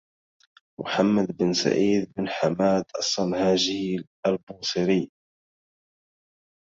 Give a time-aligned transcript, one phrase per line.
[0.79, 5.11] محمد بن سعيد بن حماد الصنهاجي البوصيري